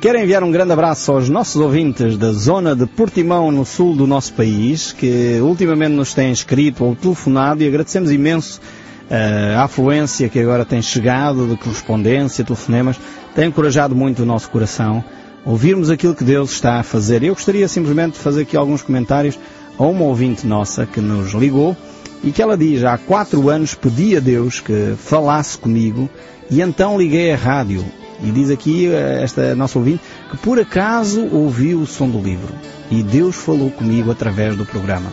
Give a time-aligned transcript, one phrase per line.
[0.00, 4.06] Quero enviar um grande abraço aos nossos ouvintes da zona de Portimão, no sul do
[4.06, 8.62] nosso país, que ultimamente nos têm escrito ou telefonado e agradecemos imenso
[9.10, 12.98] uh, a afluência que agora tem chegado de correspondência, telefonemas,
[13.34, 15.04] tem encorajado muito o nosso coração
[15.44, 17.22] ouvirmos aquilo que Deus está a fazer.
[17.22, 19.38] Eu gostaria simplesmente de fazer aqui alguns comentários
[19.78, 21.76] a uma ouvinte nossa que nos ligou
[22.24, 26.08] e que ela diz, há quatro anos pedi a Deus que falasse comigo
[26.50, 27.84] e então liguei a rádio.
[28.22, 32.52] E diz aqui eh, esta nossa ouvinte que por acaso ouviu o som do livro
[32.90, 35.12] e Deus falou comigo através do programa.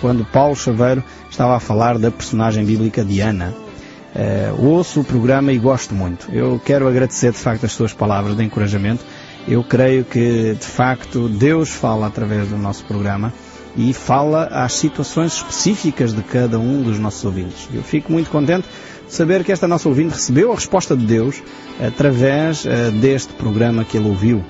[0.00, 3.54] Quando Paulo Chaveiro estava a falar da personagem bíblica de Ana.
[4.14, 6.30] Uh, ouço o programa e gosto muito.
[6.30, 9.02] Eu quero agradecer de facto as suas palavras de encorajamento.
[9.48, 13.32] Eu creio que de facto Deus fala através do nosso programa
[13.76, 17.68] e fala às situações específicas de cada um dos nossos ouvintes.
[17.72, 18.66] Eu fico muito contente
[19.06, 21.42] de saber que esta nossa ouvinte recebeu a resposta de Deus
[21.80, 24.44] através uh, deste programa que ele ouviu.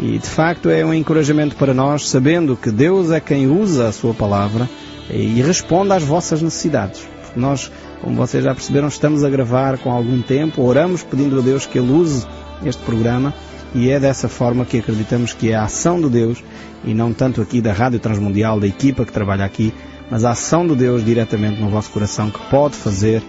[0.00, 3.92] E de facto é um encorajamento para nós, sabendo que Deus é quem usa a
[3.92, 4.68] sua palavra
[5.10, 7.06] e responde às vossas necessidades.
[7.22, 11.42] Porque nós, como vocês já perceberam, estamos a gravar com algum tempo, oramos pedindo a
[11.42, 12.26] Deus que Ele use
[12.64, 13.34] este programa
[13.74, 16.42] e é dessa forma que acreditamos que é a ação de Deus,
[16.84, 19.72] e não tanto aqui da Rádio Transmundial, da equipa que trabalha aqui,
[20.10, 23.22] mas a ação de Deus diretamente no vosso coração que pode fazer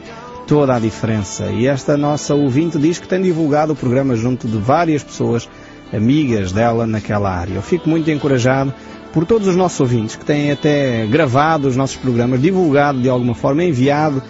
[0.48, 1.46] toda a diferença.
[1.46, 5.48] E esta nossa ouvinte diz que tem divulgado o programa junto de várias pessoas
[5.94, 7.54] amigas dela naquela área.
[7.54, 8.74] Eu fico muito encorajado
[9.14, 13.36] por todos os nossos ouvintes que têm até gravado os nossos programas, divulgado de alguma
[13.36, 14.22] forma, enviado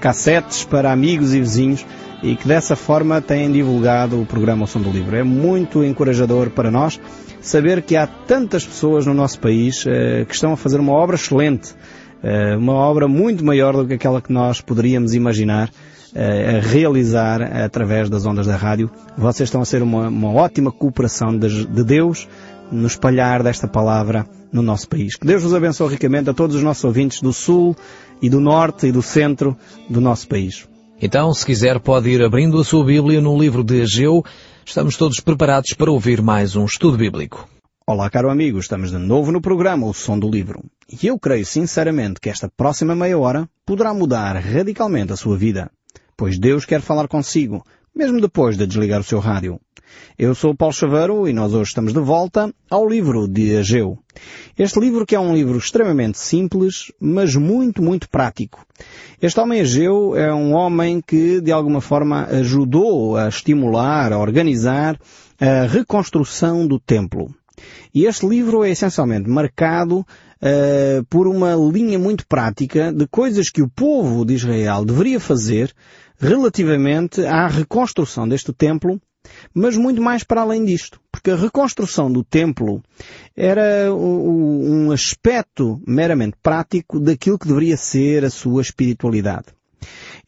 [0.00, 1.86] cassetes para amigos e vizinhos
[2.22, 5.16] e que dessa forma têm divulgado o programa O Som do Livro.
[5.16, 7.00] É muito encorajador para nós
[7.40, 11.16] saber que há tantas pessoas no nosso país eh, que estão a fazer uma obra
[11.16, 11.74] excelente,
[12.22, 15.68] eh, uma obra muito maior do que aquela que nós poderíamos imaginar
[16.14, 18.88] eh, a realizar através das ondas da rádio.
[19.18, 22.28] Vocês estão a ser uma, uma ótima cooperação de, de Deus
[22.70, 25.16] no espalhar desta palavra no nosso país.
[25.16, 27.76] Que Deus vos abençoe ricamente a todos os nossos ouvintes do Sul
[28.22, 29.56] e do Norte e do Centro
[29.90, 30.71] do nosso país.
[31.04, 34.24] Então, se quiser, pode ir abrindo a sua Bíblia no livro de Ageu.
[34.64, 37.48] Estamos todos preparados para ouvir mais um estudo bíblico.
[37.84, 40.62] Olá, caro amigo, estamos de novo no programa O Som do Livro.
[40.88, 45.72] E eu creio sinceramente que esta próxima meia hora poderá mudar radicalmente a sua vida.
[46.16, 49.58] Pois Deus quer falar consigo, mesmo depois de desligar o seu rádio.
[50.18, 53.98] Eu sou o Paulo Chaveiro e nós hoje estamos de volta ao livro de Ageu.
[54.58, 58.64] Este livro que é um livro extremamente simples, mas muito, muito prático.
[59.20, 64.98] Este homem Ageu é um homem que de alguma forma ajudou a estimular, a organizar
[65.40, 67.34] a reconstrução do templo.
[67.94, 73.62] E este livro é essencialmente marcado uh, por uma linha muito prática de coisas que
[73.62, 75.72] o povo de Israel deveria fazer
[76.18, 79.00] relativamente à reconstrução deste templo
[79.54, 82.82] mas muito mais para além disto, porque a reconstrução do templo
[83.36, 89.46] era um aspecto meramente prático daquilo que deveria ser a sua espiritualidade.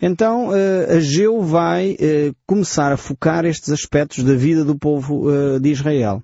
[0.07, 5.59] Então, uh, Ageu vai uh, começar a focar estes aspectos da vida do povo uh,
[5.59, 6.23] de Israel.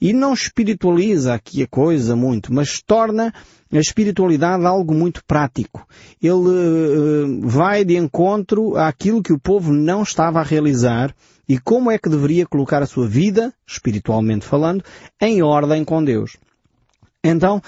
[0.00, 3.32] E não espiritualiza aqui a coisa muito, mas torna
[3.72, 5.86] a espiritualidade algo muito prático.
[6.20, 11.14] Ele vai de encontro àquilo que o povo não estava a realizar
[11.48, 14.82] e como é que deveria colocar a sua vida, espiritualmente falando,
[15.20, 16.36] em ordem com Deus.
[17.22, 17.62] Então,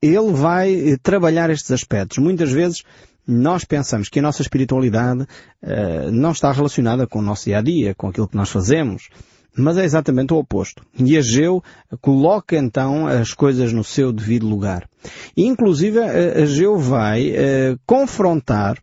[0.00, 2.16] ele vai trabalhar estes aspectos.
[2.16, 2.82] Muitas vezes
[3.30, 7.62] nós pensamos que a nossa espiritualidade hum, não está relacionada com o nosso dia a
[7.62, 9.08] dia, com aquilo que nós fazemos,
[9.56, 10.84] mas é exatamente o oposto.
[10.98, 11.62] E Ageu
[12.00, 14.88] coloca então as coisas no seu devido lugar.
[15.36, 18.78] E, inclusive, Ageu vai uh, confrontar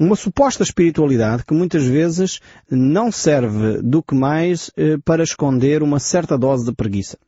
[0.00, 2.40] uma suposta espiritualidade que muitas vezes
[2.70, 7.18] não serve do que mais eh, para esconder uma certa dose de preguiça.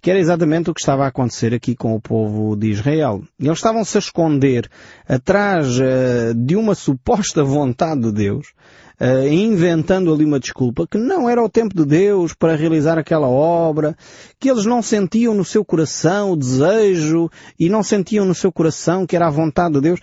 [0.00, 3.22] Que era exatamente o que estava a acontecer aqui com o povo de Israel.
[3.38, 4.66] Eles estavam-se a esconder
[5.06, 8.54] atrás eh, de uma suposta vontade de Deus,
[8.98, 13.28] eh, inventando ali uma desculpa que não era o tempo de Deus para realizar aquela
[13.28, 13.94] obra,
[14.40, 17.30] que eles não sentiam no seu coração o desejo
[17.60, 20.00] e não sentiam no seu coração que era a vontade de Deus.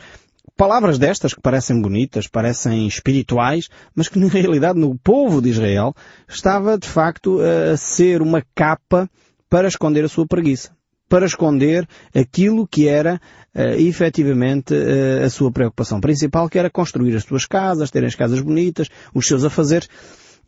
[0.60, 5.96] Palavras destas que parecem bonitas, parecem espirituais, mas que na realidade no povo de Israel
[6.28, 9.10] estava de facto a ser uma capa
[9.50, 10.76] para esconder a sua preguiça.
[11.08, 13.22] Para esconder aquilo que era
[13.56, 18.14] uh, efetivamente uh, a sua preocupação principal, que era construir as suas casas, ter as
[18.14, 19.88] casas bonitas, os seus afazeres.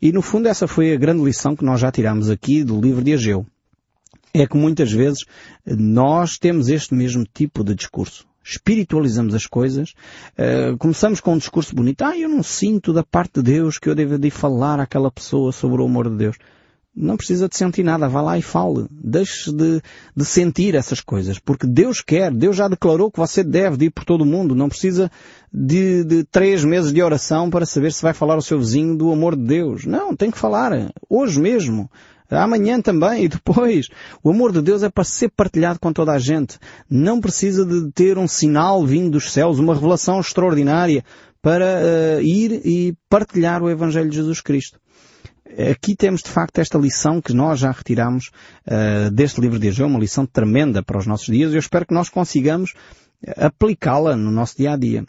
[0.00, 3.02] E no fundo essa foi a grande lição que nós já tiramos aqui do livro
[3.02, 3.46] de Ageu.
[4.34, 5.24] É que muitas vezes
[5.64, 9.94] nós temos este mesmo tipo de discurso espiritualizamos as coisas,
[10.38, 13.88] uh, começamos com um discurso bonito, ah, eu não sinto da parte de Deus que
[13.88, 16.36] eu devo de falar àquela pessoa sobre o amor de Deus.
[16.94, 18.86] Não precisa de sentir nada, vá lá e fale.
[18.90, 19.80] Deixe de,
[20.14, 24.04] de sentir essas coisas, porque Deus quer, Deus já declarou que você deve ir por
[24.04, 24.54] todo o mundo.
[24.54, 25.10] Não precisa
[25.50, 29.10] de, de três meses de oração para saber se vai falar ao seu vizinho do
[29.10, 29.86] amor de Deus.
[29.86, 30.92] Não, tem que falar.
[31.08, 31.90] Hoje mesmo.
[32.38, 33.88] Amanhã também e depois.
[34.22, 36.58] O amor de Deus é para ser partilhado com toda a gente.
[36.88, 41.04] Não precisa de ter um sinal vindo dos céus, uma revelação extraordinária
[41.40, 44.80] para uh, ir e partilhar o Evangelho de Jesus Cristo.
[45.70, 48.30] Aqui temos de facto esta lição que nós já retiramos
[48.66, 51.84] uh, deste livro de Ageu, uma lição tremenda para os nossos dias e eu espero
[51.84, 52.72] que nós consigamos
[53.36, 55.04] aplicá-la no nosso dia a dia.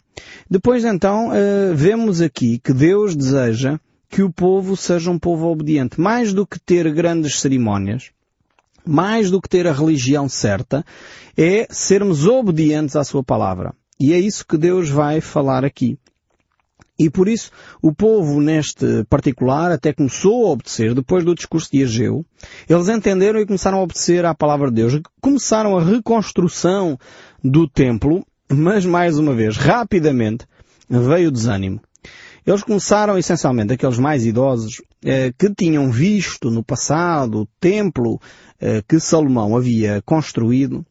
[0.48, 3.78] Depois então uh, vemos aqui que Deus deseja
[4.14, 6.00] que o povo seja um povo obediente.
[6.00, 8.12] Mais do que ter grandes cerimónias,
[8.86, 10.84] mais do que ter a religião certa,
[11.36, 13.74] é sermos obedientes à sua palavra.
[13.98, 15.98] E é isso que Deus vai falar aqui.
[16.96, 17.50] E por isso
[17.82, 22.24] o povo neste particular até começou a obedecer depois do discurso de Ageu.
[22.68, 25.00] Eles entenderam e começaram a obedecer à palavra de Deus.
[25.20, 26.96] Começaram a reconstrução
[27.42, 30.46] do templo, mas mais uma vez, rapidamente,
[30.88, 31.80] veio o desânimo.
[32.46, 38.20] Eles começaram, essencialmente, aqueles mais idosos, eh, que tinham visto no passado o templo
[38.60, 40.84] eh, que Salomão havia construído.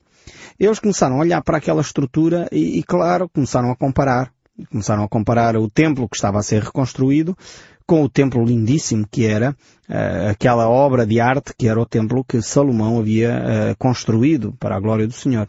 [0.59, 4.31] Eles começaram a olhar para aquela estrutura e, e, claro, começaram a comparar.
[4.71, 7.35] Começaram a comparar o templo que estava a ser reconstruído
[7.85, 9.51] com o templo lindíssimo que era
[9.89, 14.75] uh, aquela obra de arte que era o templo que Salomão havia uh, construído para
[14.75, 15.47] a glória do Senhor.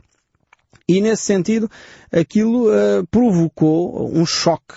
[0.87, 1.71] E nesse sentido,
[2.13, 4.75] aquilo uh, provocou um choque,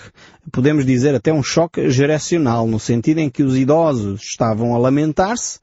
[0.50, 5.60] podemos dizer até um choque geracional, no sentido em que os idosos estavam a lamentar-se,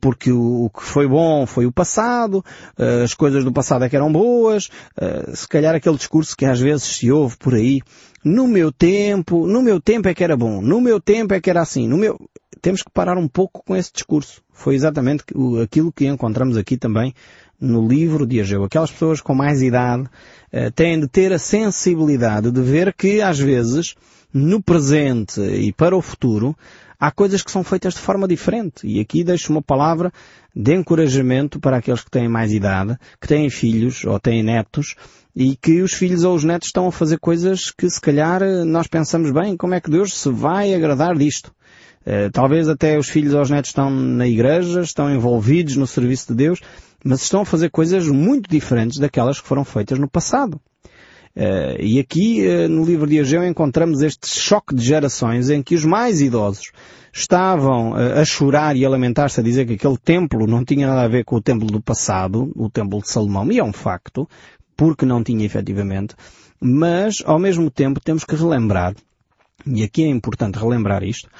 [0.00, 2.42] porque o, que foi bom foi o passado,
[2.78, 6.46] uh, as coisas do passado é que eram boas, uh, se calhar aquele discurso que
[6.46, 7.82] às vezes se ouve por aí,
[8.24, 11.50] no meu tempo, no meu tempo é que era bom, no meu tempo é que
[11.50, 12.18] era assim, no meu...
[12.62, 14.40] Temos que parar um pouco com esse discurso.
[14.52, 15.24] Foi exatamente
[15.60, 17.12] aquilo que encontramos aqui também
[17.62, 18.64] no livro de Ageu.
[18.64, 23.38] Aquelas pessoas com mais idade uh, têm de ter a sensibilidade de ver que, às
[23.38, 23.94] vezes,
[24.34, 26.56] no presente e para o futuro,
[26.98, 28.84] há coisas que são feitas de forma diferente.
[28.84, 30.12] E aqui deixo uma palavra
[30.54, 34.96] de encorajamento para aqueles que têm mais idade, que têm filhos ou têm netos,
[35.34, 38.86] e que os filhos ou os netos estão a fazer coisas que se calhar nós
[38.86, 41.52] pensamos bem, como é que Deus se vai agradar disto?
[42.06, 46.28] Uh, talvez até os filhos ou os netos estão na igreja, estão envolvidos no serviço
[46.28, 46.60] de Deus,
[47.04, 50.60] mas estão a fazer coisas muito diferentes daquelas que foram feitas no passado.
[51.34, 55.74] Uh, e aqui uh, no livro de Ageu encontramos este choque de gerações em que
[55.74, 56.72] os mais idosos
[57.10, 61.02] estavam uh, a chorar e a lamentar-se a dizer que aquele templo não tinha nada
[61.02, 64.28] a ver com o templo do passado, o templo de Salomão, e é um facto,
[64.76, 66.14] porque não tinha efetivamente,
[66.60, 68.94] mas ao mesmo tempo temos que relembrar,
[69.66, 71.30] e aqui é importante relembrar isto,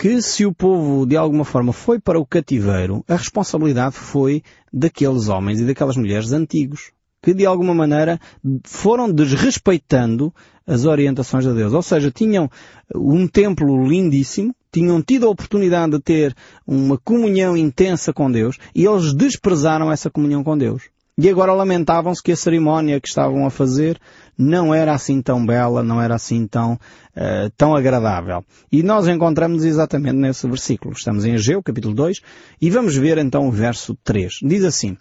[0.00, 4.42] que se o povo de alguma forma foi para o cativeiro, a responsabilidade foi
[4.72, 6.90] daqueles homens e daquelas mulheres antigos,
[7.22, 8.18] que de alguma maneira
[8.64, 10.32] foram desrespeitando
[10.66, 11.74] as orientações de Deus.
[11.74, 12.50] Ou seja, tinham
[12.94, 16.34] um templo lindíssimo, tinham tido a oportunidade de ter
[16.66, 20.84] uma comunhão intensa com Deus e eles desprezaram essa comunhão com Deus.
[21.22, 24.00] E agora lamentavam-se que a cerimónia que estavam a fazer
[24.38, 28.42] não era assim tão bela, não era assim tão, uh, tão agradável.
[28.72, 30.94] E nós encontramos exatamente nesse versículo.
[30.94, 32.22] Estamos em Ageu, capítulo 2,
[32.58, 34.38] e vamos ver então o verso 3.
[34.42, 34.96] Diz assim,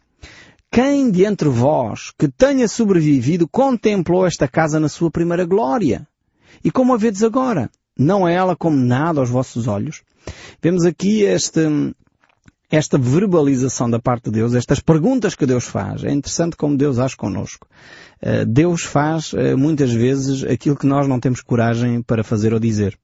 [0.69, 6.06] Quem de entre vós que tenha sobrevivido contemplou esta casa na sua primeira glória?
[6.61, 7.69] E como a vedes agora?
[7.97, 10.02] Não é ela como nada aos vossos olhos?
[10.61, 11.61] Vemos aqui este,
[12.69, 16.04] esta verbalização da parte de Deus, estas perguntas que Deus faz.
[16.04, 17.68] É interessante como Deus age connosco.
[18.21, 22.59] Eh, Deus faz eh, muitas vezes aquilo que nós não temos coragem para fazer ou
[22.59, 22.97] dizer.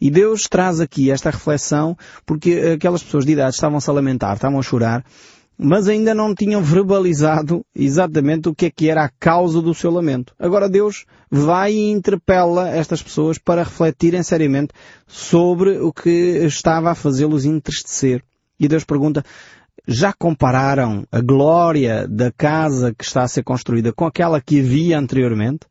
[0.00, 1.96] E Deus traz aqui esta reflexão
[2.26, 5.04] porque aquelas pessoas de idade estavam-se a lamentar, estavam a chorar,
[5.58, 9.90] mas ainda não tinham verbalizado exatamente o que é que era a causa do seu
[9.90, 10.34] lamento.
[10.38, 14.74] Agora Deus vai e interpela estas pessoas para refletirem seriamente
[15.06, 16.10] sobre o que
[16.44, 18.22] estava a fazê-los entristecer.
[18.58, 19.24] E Deus pergunta,
[19.86, 24.98] já compararam a glória da casa que está a ser construída com aquela que havia
[24.98, 25.66] anteriormente?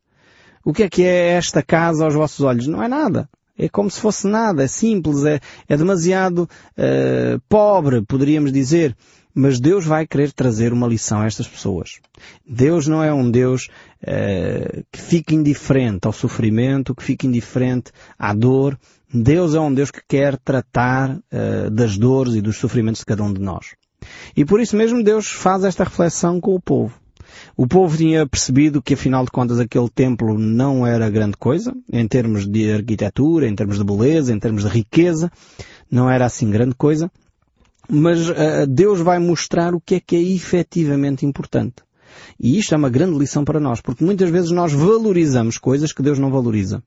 [0.64, 2.68] O que é que é esta casa aos vossos olhos?
[2.68, 3.30] Não é nada.
[3.58, 8.96] É como se fosse nada, é simples, é, é demasiado uh, pobre, poderíamos dizer.
[9.38, 12.00] Mas Deus vai querer trazer uma lição a estas pessoas.
[12.48, 13.68] Deus não é um Deus
[14.02, 18.80] uh, que fica indiferente ao sofrimento, que fica indiferente à dor.
[19.16, 23.24] Deus é um Deus que quer tratar uh, das dores e dos sofrimentos de cada
[23.24, 23.76] um de nós.
[24.36, 26.94] E por isso mesmo Deus faz esta reflexão com o povo.
[27.58, 32.08] O povo tinha percebido que afinal de contas aquele templo não era grande coisa, em
[32.08, 35.32] termos de arquitetura, em termos de beleza, em termos de riqueza,
[35.90, 37.10] não era assim grande coisa.
[37.90, 41.76] mas uh, Deus vai mostrar o que é que é efetivamente importante.
[42.40, 46.02] E isto é uma grande lição para nós, porque muitas vezes nós valorizamos coisas que
[46.04, 46.84] Deus não valoriza.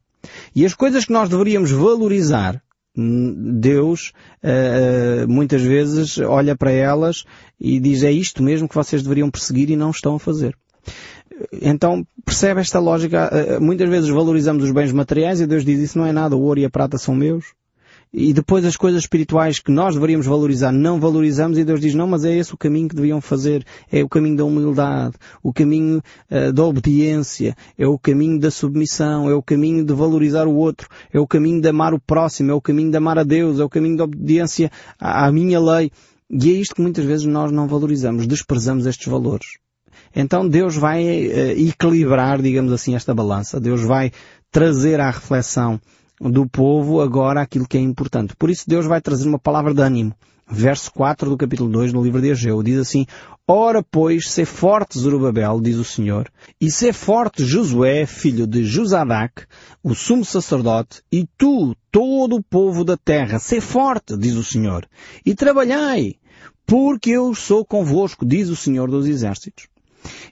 [0.54, 2.62] E as coisas que nós deveríamos valorizar,
[2.96, 7.24] Deus uh, muitas vezes olha para elas
[7.60, 10.56] e diz é isto mesmo que vocês deveriam perseguir e não estão a fazer.
[11.62, 13.30] Então, percebe esta lógica?
[13.60, 16.58] Muitas vezes valorizamos os bens materiais e Deus diz isso não é nada, o ouro
[16.58, 17.54] e a prata são meus.
[18.12, 22.06] E depois as coisas espirituais que nós deveríamos valorizar, não valorizamos e Deus diz, não,
[22.06, 23.64] mas é esse o caminho que deviam fazer.
[23.92, 29.28] É o caminho da humildade, o caminho uh, da obediência, é o caminho da submissão,
[29.28, 32.54] é o caminho de valorizar o outro, é o caminho de amar o próximo, é
[32.54, 35.90] o caminho de amar a Deus, é o caminho da obediência à, à minha lei.
[36.30, 39.58] E é isto que muitas vezes nós não valorizamos, desprezamos estes valores.
[40.16, 43.60] Então Deus vai uh, equilibrar, digamos assim, esta balança.
[43.60, 44.10] Deus vai
[44.50, 45.78] trazer à reflexão
[46.20, 48.34] do povo agora aquilo que é importante.
[48.36, 50.14] Por isso Deus vai trazer uma palavra de ânimo.
[50.50, 53.06] Verso 4 do capítulo 2 no livro de Ageu diz assim,
[53.46, 59.44] Ora pois, ser forte Zorobabel, diz o Senhor, e ser forte Josué, filho de Josadac,
[59.82, 64.86] o sumo sacerdote, e tu, todo o povo da terra, ser forte, diz o Senhor,
[65.24, 66.16] e trabalhai,
[66.66, 69.66] porque eu sou convosco, diz o Senhor dos Exércitos.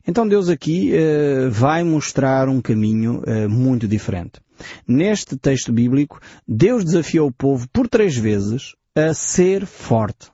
[0.07, 4.40] Então Deus aqui uh, vai mostrar um caminho uh, muito diferente.
[4.86, 10.30] Neste texto bíblico, Deus desafiou o povo por três vezes a ser forte.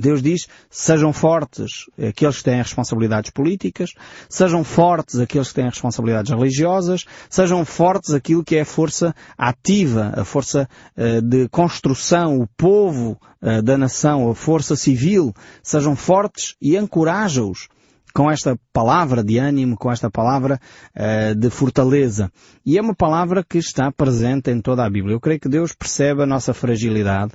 [0.00, 3.90] Deus diz, sejam fortes aqueles que têm responsabilidades políticas,
[4.30, 10.12] sejam fortes aqueles que têm responsabilidades religiosas, sejam fortes aquilo que é a força ativa,
[10.16, 16.54] a força uh, de construção, o povo uh, da nação, a força civil, sejam fortes
[16.62, 17.68] e encoraja-os
[18.12, 20.60] com esta palavra de ânimo, com esta palavra
[20.94, 22.30] uh, de fortaleza.
[22.64, 25.14] E é uma palavra que está presente em toda a Bíblia.
[25.14, 27.32] Eu creio que Deus percebe a nossa fragilidade,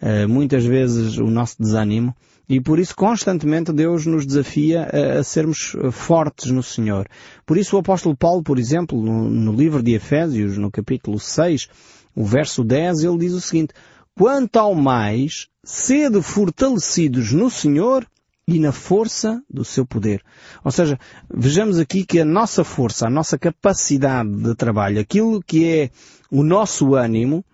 [0.00, 2.14] uh, muitas vezes o nosso desânimo,
[2.48, 7.08] e por isso constantemente Deus nos desafia a, a sermos fortes no Senhor.
[7.46, 11.68] Por isso o apóstolo Paulo, por exemplo, no, no livro de Efésios, no capítulo 6,
[12.14, 13.72] o verso 10, ele diz o seguinte,
[14.14, 18.06] Quanto ao mais, sede fortalecidos no Senhor
[18.46, 20.22] e na força do seu poder.
[20.64, 20.98] Ou seja,
[21.32, 25.90] vejamos aqui que a nossa força, a nossa capacidade de trabalho, aquilo que é
[26.30, 27.44] o nosso ânimo,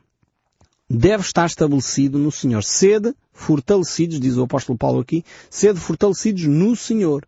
[0.89, 2.65] deve estar estabelecido no Senhor.
[2.65, 7.27] Sede fortalecidos, diz o apóstolo Paulo aqui, sede fortalecidos no Senhor.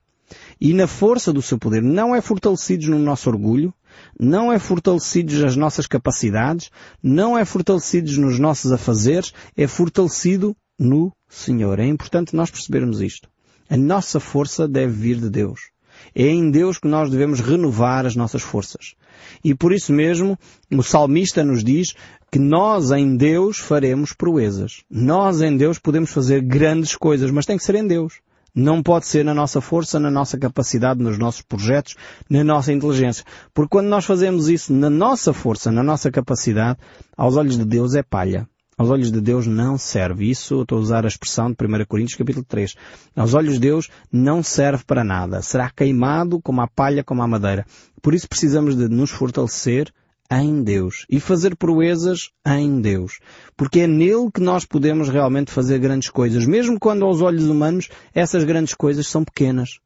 [0.61, 1.83] E na força do seu poder.
[1.83, 3.75] Não é fortalecidos no nosso orgulho,
[4.19, 6.71] não é fortalecidos nas nossas capacidades,
[7.02, 11.79] não é fortalecidos nos nossos afazeres, é fortalecido no Senhor.
[11.79, 13.30] É importante nós percebermos isto.
[13.71, 15.71] A nossa força deve vir de Deus.
[16.12, 18.97] É em Deus que nós devemos renovar as nossas forças.
[19.45, 20.37] E por isso mesmo,
[20.73, 21.95] o salmista nos diz
[22.33, 24.83] que nós em Deus faremos proezas.
[24.91, 28.15] Nós em Deus podemos fazer grandes coisas, mas tem que ser em Deus.
[28.53, 31.95] Não pode ser na nossa força, na nossa capacidade, nos nossos projetos,
[32.29, 33.25] na nossa inteligência.
[33.55, 36.81] Porque quando nós fazemos isso na nossa força, na nossa capacidade,
[37.17, 38.49] aos olhos de Deus é palha
[38.81, 40.31] aos olhos de Deus não serve.
[40.31, 42.75] Isso estou a usar a expressão de 1 Coríntios capítulo 3.
[43.15, 45.43] Aos olhos de Deus não serve para nada.
[45.43, 47.67] Será queimado como a palha, como a madeira.
[48.01, 49.93] Por isso precisamos de nos fortalecer
[50.31, 53.21] em Deus e fazer proezas em Deus.
[53.55, 57.91] Porque é nele que nós podemos realmente fazer grandes coisas, mesmo quando aos olhos humanos
[58.15, 59.79] essas grandes coisas são pequenas.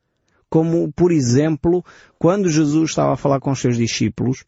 [0.48, 1.84] Como, por exemplo,
[2.16, 4.44] quando Jesus estava a falar com os seus discípulos,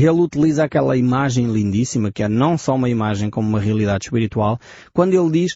[0.00, 4.58] ele utiliza aquela imagem lindíssima, que é não só uma imagem como uma realidade espiritual,
[4.92, 5.54] quando ele diz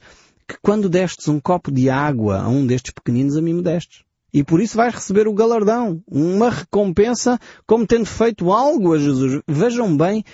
[0.48, 4.04] que quando destes um copo de água a um destes pequeninos, a mim me destes.
[4.32, 9.42] E por isso vais receber o galardão, uma recompensa como tendo feito algo a Jesus.
[9.46, 10.24] Vejam bem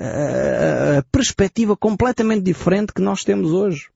[0.00, 3.88] eh, a perspectiva completamente diferente que nós temos hoje.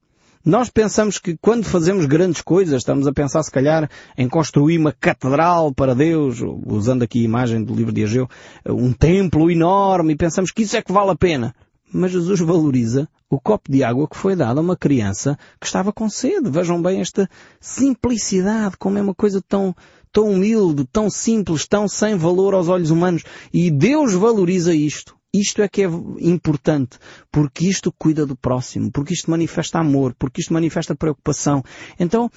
[0.47, 4.93] Nós pensamos que quando fazemos grandes coisas, estamos a pensar se calhar em construir uma
[4.93, 8.29] catedral para Deus, usando aqui a imagem do livro de Ageu,
[8.65, 11.53] um templo enorme, e pensamos que isso é que vale a pena.
[11.93, 15.93] Mas Jesus valoriza o copo de água que foi dado a uma criança que estava
[15.93, 16.49] com sede.
[16.49, 19.75] Vejam bem esta simplicidade, como é uma coisa tão,
[20.13, 23.25] tão humilde, tão simples, tão sem valor aos olhos humanos.
[23.53, 25.16] E Deus valoriza isto.
[25.41, 25.89] Isto é que é
[26.21, 26.99] importante,
[27.31, 31.63] porque isto cuida do próximo, porque isto manifesta amor, porque isto manifesta preocupação.
[31.99, 32.31] Então,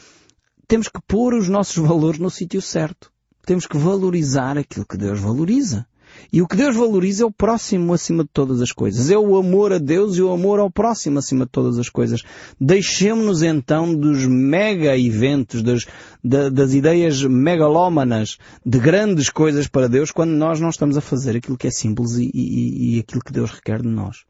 [0.68, 3.12] temos que pôr os nossos valores no sítio certo.
[3.46, 5.88] Temos que valorizar aquilo que Deus valoriza.
[6.32, 9.10] E o que Deus valoriza é o próximo acima de todas as coisas.
[9.10, 12.24] É o amor a Deus e o amor ao próximo acima de todas as coisas.
[12.60, 15.86] Deixemos-nos então dos mega eventos, das,
[16.24, 21.58] das ideias megalómanas de grandes coisas para Deus quando nós não estamos a fazer aquilo
[21.58, 24.24] que é simples e, e, e aquilo que Deus requer de nós.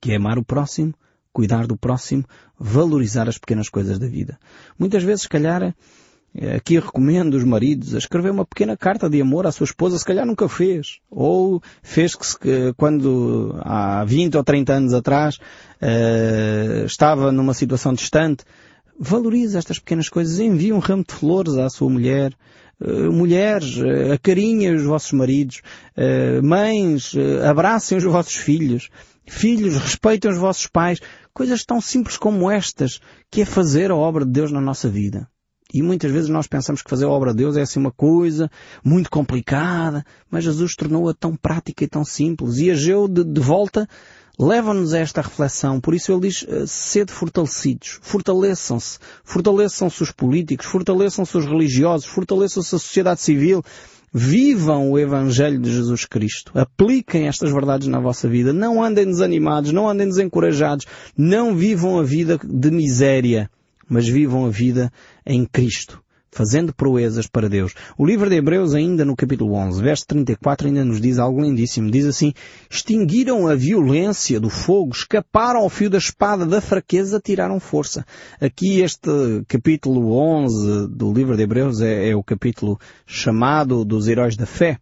[0.00, 0.94] Que é amar o próximo
[1.34, 2.24] cuidar do próximo,
[2.56, 4.38] valorizar as pequenas coisas da vida.
[4.78, 5.74] Muitas vezes, se calhar,
[6.56, 10.04] aqui recomendo os maridos a escrever uma pequena carta de amor à sua esposa, se
[10.04, 10.98] calhar nunca fez.
[11.10, 18.44] Ou fez que quando há 20 ou 30 anos atrás uh, estava numa situação distante.
[18.98, 22.32] Valorize estas pequenas coisas, envie um ramo de flores à sua mulher,
[22.80, 25.62] Uh, mulheres, uh, acarinhem os vossos maridos,
[26.42, 27.14] mães,
[27.48, 28.90] abracem os vossos filhos,
[29.24, 30.98] filhos, respeitem os vossos pais,
[31.32, 33.00] coisas tão simples como estas,
[33.30, 35.28] que é fazer a obra de Deus na nossa vida.
[35.74, 38.48] E muitas vezes nós pensamos que fazer a obra de Deus é assim uma coisa
[38.84, 42.58] muito complicada, mas Jesus tornou-a tão prática e tão simples.
[42.58, 43.88] E Ageu, de, de volta,
[44.38, 45.80] leva-nos a esta reflexão.
[45.80, 52.76] Por isso ele diz, eh, sede fortalecidos, fortaleçam-se, fortaleçam-se os políticos, fortaleçam-se os religiosos, fortaleçam-se
[52.76, 53.60] a sociedade civil,
[54.12, 56.52] vivam o Evangelho de Jesus Cristo.
[56.56, 58.52] Apliquem estas verdades na vossa vida.
[58.52, 60.86] Não andem desanimados, não andem desencorajados,
[61.18, 63.50] não vivam a vida de miséria
[63.88, 64.92] mas vivam a vida
[65.26, 67.74] em Cristo, fazendo proezas para Deus.
[67.96, 71.90] O livro de Hebreus, ainda no capítulo 11, verso 34, ainda nos diz algo lindíssimo.
[71.90, 72.32] Diz assim,
[72.68, 78.04] extinguiram a violência do fogo, escaparam ao fio da espada da fraqueza, tiraram força.
[78.40, 84.36] Aqui este capítulo 11 do livro de Hebreus é, é o capítulo chamado dos heróis
[84.36, 84.78] da fé.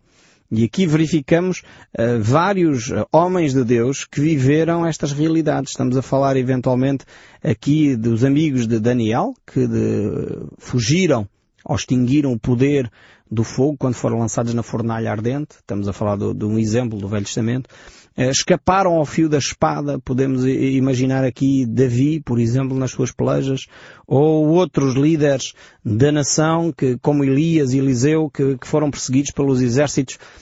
[0.55, 1.63] E aqui verificamos
[1.99, 5.71] uh, vários uh, homens de Deus que viveram estas realidades.
[5.71, 7.07] Estamos a falar eventualmente
[7.43, 11.27] aqui dos amigos de Daniel, que de, fugiram
[11.65, 12.91] ou extinguiram o poder
[13.31, 15.57] do fogo quando foram lançados na fornalha ardente.
[15.57, 17.71] Estamos a falar de um exemplo do Velho Testamento.
[18.15, 19.99] Escaparam ao fio da espada.
[19.99, 23.67] Podemos imaginar aqui Davi, por exemplo, nas suas pelejas,
[24.07, 29.63] ou outros líderes da nação, que, como Elias e Eliseu, que, que foram perseguidos pelos
[29.63, 30.42] exércitos eh,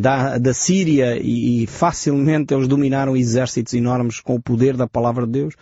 [0.00, 5.24] da, da Síria e, e, facilmente eles dominaram exércitos enormes com o poder da palavra
[5.26, 5.54] de Deus.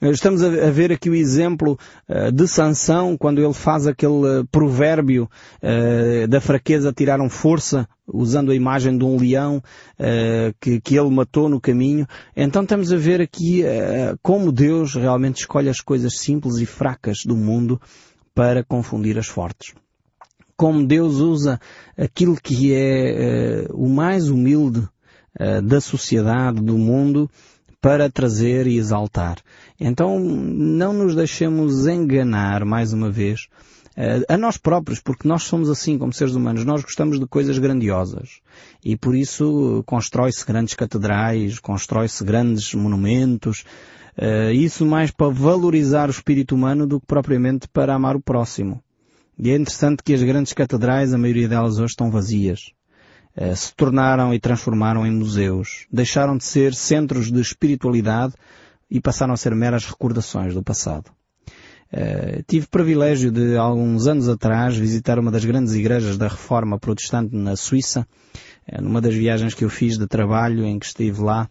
[0.00, 5.28] Eh, estamos a, ver aqui o exemplo uh, de Sansão, quando ele faz aquele provérbio
[5.60, 11.10] uh, da fraqueza tiraram força, usando a imagem de um leão uh, que, que ele
[11.10, 12.06] matou no caminho.
[12.36, 13.64] Então estamos a ver aqui
[14.22, 17.80] como Deus realmente escolhe as coisas simples e fracas do mundo
[18.34, 19.74] para confundir as fortes
[20.58, 21.60] como Deus usa
[21.96, 27.30] aquilo que é uh, o mais humilde uh, da sociedade, do mundo,
[27.80, 29.38] para trazer e exaltar.
[29.78, 33.46] Então, não nos deixemos enganar, mais uma vez,
[33.96, 37.56] uh, a nós próprios, porque nós somos assim como seres humanos, nós gostamos de coisas
[37.56, 38.40] grandiosas.
[38.84, 43.64] E por isso constrói-se grandes catedrais, constrói-se grandes monumentos,
[44.52, 48.82] isso mais para valorizar o espírito humano do que propriamente para amar o próximo.
[49.38, 52.72] E é interessante que as grandes catedrais, a maioria delas hoje estão vazias.
[53.36, 55.86] Eh, se tornaram e transformaram em museus.
[55.92, 58.34] Deixaram de ser centros de espiritualidade
[58.90, 61.10] e passaram a ser meras recordações do passado.
[61.90, 67.34] Uh, tive privilégio de, alguns anos atrás, visitar uma das grandes igrejas da Reforma Protestante
[67.34, 68.06] na Suíça,
[68.70, 71.48] uh, numa das viagens que eu fiz de trabalho em que estive lá.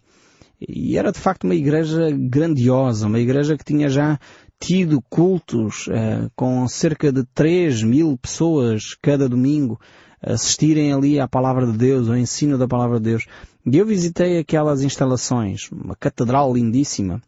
[0.60, 4.18] E era de facto uma igreja grandiosa, uma igreja que tinha já
[4.60, 9.80] tido cultos uh, com cerca de 3 mil pessoas cada domingo
[10.20, 13.26] assistirem ali à palavra de Deus, ao ensino da palavra de Deus.
[13.64, 17.22] E eu visitei aquelas instalações, uma catedral lindíssima,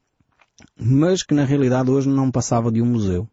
[0.77, 3.29] mas que na realidade hoje não passava de um museu.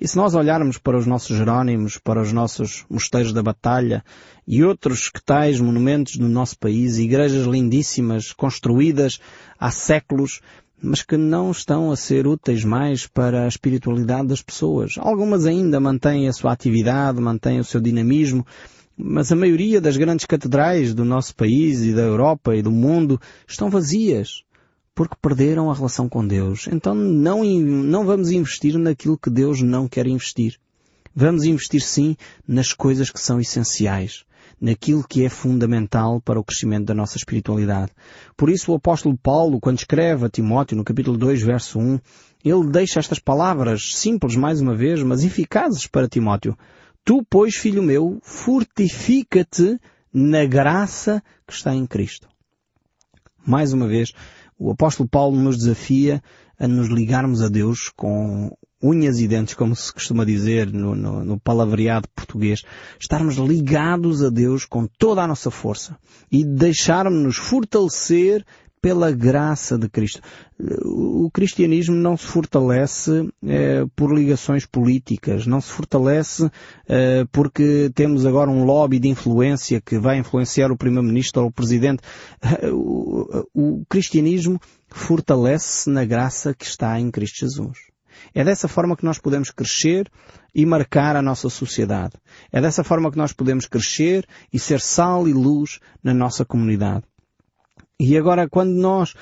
[0.00, 4.04] E se nós olharmos para os nossos Jerónimos, para os nossos mosteiros da batalha
[4.46, 9.20] e outros que tais monumentos do nosso país, igrejas lindíssimas, construídas
[9.58, 10.40] há séculos,
[10.82, 14.94] mas que não estão a ser úteis mais para a espiritualidade das pessoas.
[14.98, 18.46] Algumas ainda mantêm a sua atividade, mantêm o seu dinamismo,
[18.96, 23.20] mas a maioria das grandes catedrais do nosso país e da Europa e do mundo
[23.46, 24.42] estão vazias
[24.94, 26.68] porque perderam a relação com Deus.
[26.72, 30.58] Então não, não vamos investir naquilo que Deus não quer investir.
[31.14, 34.24] Vamos investir sim nas coisas que são essenciais
[34.60, 37.92] naquilo que é fundamental para o crescimento da nossa espiritualidade.
[38.36, 41.98] Por isso o apóstolo Paulo, quando escreve a Timóteo no capítulo 2, verso 1,
[42.44, 46.56] ele deixa estas palavras simples mais uma vez, mas eficazes para Timóteo.
[47.04, 49.78] Tu, pois, filho meu, fortifica-te
[50.12, 52.28] na graça que está em Cristo.
[53.46, 54.12] Mais uma vez,
[54.58, 56.22] o apóstolo Paulo nos desafia
[56.58, 58.50] a nos ligarmos a Deus com
[58.82, 62.62] unhas e dentes, como se costuma dizer no, no, no, palavreado português,
[62.98, 65.96] estarmos ligados a Deus com toda a nossa força
[66.30, 68.44] e deixarmos-nos fortalecer
[68.80, 70.20] pela graça de Cristo.
[70.84, 76.48] O cristianismo não se fortalece eh, por ligações políticas, não se fortalece
[76.88, 81.52] eh, porque temos agora um lobby de influência que vai influenciar o primeiro-ministro ou o
[81.52, 82.02] presidente.
[82.72, 87.87] O, o cristianismo fortalece-se na graça que está em Cristo Jesus.
[88.34, 90.10] É dessa forma que nós podemos crescer
[90.54, 92.14] e marcar a nossa sociedade.
[92.52, 97.04] É dessa forma que nós podemos crescer e ser sal e luz na nossa comunidade.
[98.00, 99.14] E agora, quando nós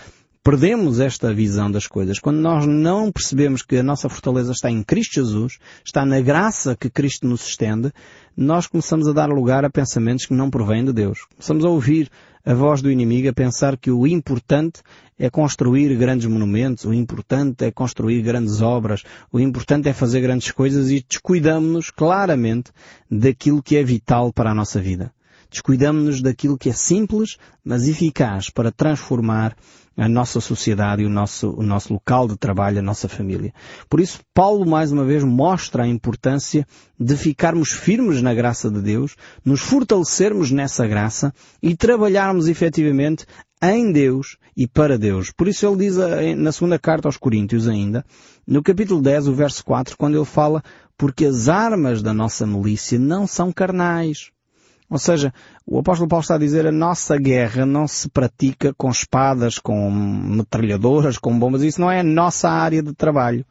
[0.47, 4.81] perdemos esta visão das coisas, quando nós não percebemos que a nossa fortaleza está em
[4.81, 7.93] Cristo Jesus, está na graça que Cristo nos estende,
[8.37, 11.27] nós começamos a dar lugar a pensamentos que não provêm de Deus.
[11.35, 12.09] Começamos a ouvir
[12.47, 14.81] a voz do inimigo a pensar que o importante
[15.19, 20.53] é construir grandes monumentos, o importante é construir grandes obras, o importante é fazer grandes
[20.53, 22.71] coisas e descuidamos-nos claramente
[23.11, 25.13] daquilo que é vital para a nossa vida.
[25.51, 29.57] Descuidamos-nos daquilo que é simples, mas eficaz para transformar
[29.97, 33.53] a nossa sociedade e o nosso, o nosso local de trabalho, a nossa família.
[33.89, 36.67] Por isso, Paulo mais uma vez mostra a importância
[36.99, 41.33] de ficarmos firmes na graça de Deus, nos fortalecermos nessa graça
[41.63, 43.25] e trabalharmos efetivamente
[43.63, 45.33] em Deus e para Deus.
[45.35, 48.05] Por isso ele diz eh, na segunda carta aos Coríntios ainda,
[48.47, 50.63] no capítulo 10, o verso 4, quando ele fala,
[50.97, 54.31] porque as armas da nossa milícia não são carnais,
[54.89, 55.33] ou seja,
[55.67, 59.91] o apóstolo Paulo está a dizer a nossa guerra não se pratica com espadas, com
[59.91, 61.63] metralhadoras, com bombas.
[61.63, 63.45] Isso não é a nossa área de trabalho.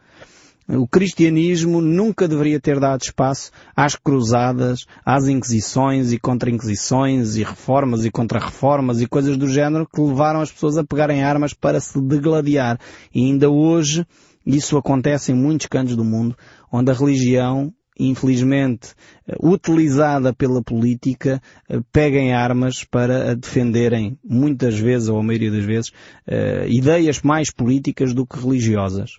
[0.67, 8.04] O cristianismo nunca deveria ter dado espaço às cruzadas, às inquisições e contra-inquisições e reformas
[8.04, 12.02] e contra-reformas e coisas do género que levaram as pessoas a pegarem armas para se
[12.02, 12.80] degladiar.
[13.13, 14.08] E ainda hoje
[14.43, 16.36] isso acontece em muitos cantos do mundo,
[16.71, 18.89] onde a religião infelizmente
[19.27, 25.63] eh, utilizada pela política, eh, peguem armas para defenderem, muitas vezes, ou a maioria das
[25.63, 25.91] vezes,
[26.27, 29.17] eh, ideias mais políticas do que religiosas.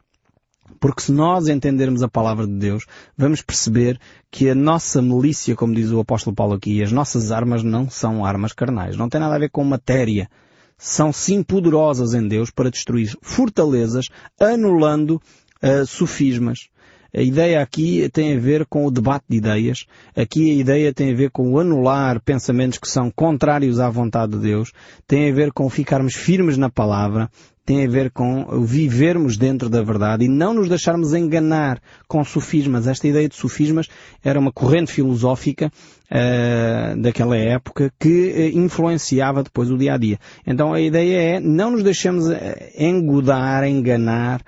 [0.80, 2.84] Porque se nós entendermos a palavra de Deus,
[3.16, 3.98] vamos perceber
[4.30, 8.24] que a nossa milícia, como diz o apóstolo Paulo aqui, as nossas armas não são
[8.24, 8.96] armas carnais.
[8.96, 10.28] Não tem nada a ver com matéria.
[10.76, 14.08] São sim poderosas em Deus para destruir fortalezas,
[14.38, 15.20] anulando
[15.62, 16.68] uh, sofismas.
[17.16, 19.86] A ideia aqui tem a ver com o debate de ideias.
[20.14, 24.32] Aqui a ideia tem a ver com o anular pensamentos que são contrários à vontade
[24.32, 24.70] de Deus.
[25.08, 27.30] Tem a ver com ficarmos firmes na palavra.
[27.64, 32.86] Tem a ver com vivermos dentro da verdade e não nos deixarmos enganar com sofismas.
[32.86, 33.88] Esta ideia de sofismas
[34.22, 35.72] era uma corrente filosófica
[36.12, 40.18] uh, daquela época que uh, influenciava depois o dia a dia.
[40.46, 44.42] Então a ideia é não nos deixemos eh, engodar, enganar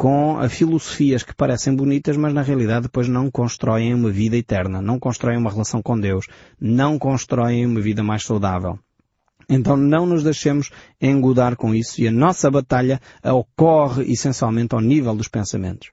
[0.00, 4.98] com filosofias que parecem bonitas, mas na realidade depois não constroem uma vida eterna, não
[4.98, 6.24] constroem uma relação com Deus,
[6.58, 8.78] não constroem uma vida mais saudável.
[9.46, 15.14] Então não nos deixemos engodar com isso e a nossa batalha ocorre essencialmente ao nível
[15.14, 15.90] dos pensamentos.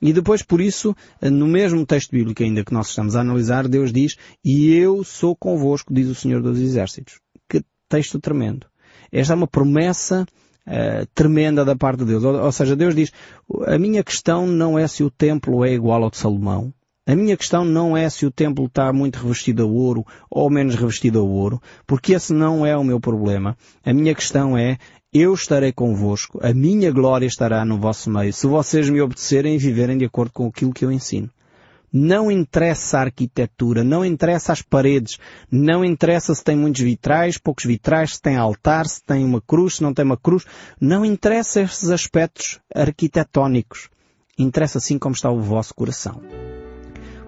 [0.00, 3.92] E depois, por isso, no mesmo texto bíblico ainda que nós estamos a analisar, Deus
[3.92, 7.20] diz, e eu sou convosco, diz o Senhor dos Exércitos.
[7.50, 8.66] Que texto tremendo.
[9.12, 10.24] Esta é uma promessa
[10.66, 12.24] uh, tremenda da parte de Deus.
[12.24, 13.12] Ou, ou seja, Deus diz,
[13.66, 16.72] a minha questão não é se o templo é igual ao de Salomão.
[17.04, 20.76] A minha questão não é se o templo está muito revestido a ouro ou menos
[20.76, 23.56] revestido a ouro, porque esse não é o meu problema.
[23.84, 24.78] A minha questão é,
[25.12, 29.58] eu estarei convosco, a minha glória estará no vosso meio, se vocês me obedecerem e
[29.58, 31.28] viverem de acordo com aquilo que eu ensino.
[31.92, 35.18] Não interessa a arquitetura, não interessa as paredes,
[35.50, 39.76] não interessa se tem muitos vitrais, poucos vitrais, se tem altar, se tem uma cruz,
[39.76, 40.44] se não tem uma cruz.
[40.80, 43.90] Não interessa esses aspectos arquitetónicos.
[44.38, 46.22] Interessa sim como está o vosso coração.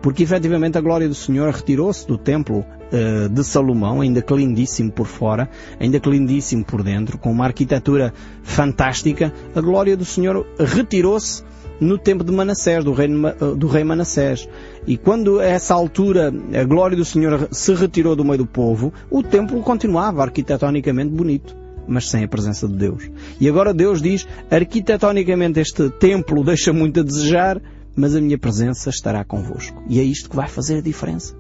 [0.05, 4.93] Porque efetivamente a glória do Senhor retirou-se do templo uh, de Salomão, ainda que lindíssimo
[4.93, 5.49] por fora,
[5.81, 9.33] ainda que lindíssimo por dentro, com uma arquitetura fantástica.
[9.55, 11.43] A glória do Senhor retirou-se
[11.85, 13.09] no tempo de Manassés, do rei,
[13.57, 14.49] do rei Manassés.
[14.87, 18.93] E quando a essa altura a glória do Senhor se retirou do meio do povo,
[19.11, 23.11] o templo continuava arquitetonicamente bonito mas sem a presença de Deus.
[23.39, 27.61] E agora Deus diz, arquitetonicamente este templo deixa muito a desejar,
[27.95, 29.83] mas a minha presença estará convosco.
[29.87, 31.35] E é isto que vai fazer a diferença.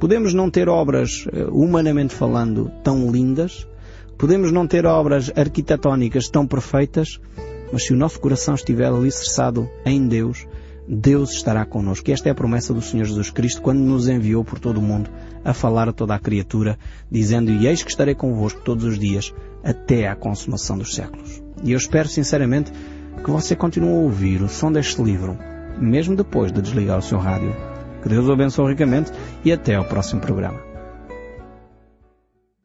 [0.00, 3.66] Podemos não ter obras, eh, humanamente falando, tão lindas,
[4.18, 7.20] podemos não ter obras arquitetónicas tão perfeitas,
[7.72, 10.46] mas se o nosso coração estiver alicerçado em Deus,
[10.88, 12.08] Deus estará connosco.
[12.08, 14.82] E esta é a promessa do Senhor Jesus Cristo quando nos enviou por todo o
[14.82, 15.10] mundo
[15.44, 16.78] a falar a toda a criatura,
[17.10, 21.42] dizendo, e eis que estarei convosco todos os dias, até à consumação dos séculos.
[21.62, 22.72] E eu espero sinceramente
[23.24, 25.36] que você continue a ouvir o som deste livro,
[25.78, 27.54] mesmo depois de desligar o seu rádio.
[28.02, 29.10] Que Deus o abençoe ricamente
[29.44, 30.75] e até ao próximo programa.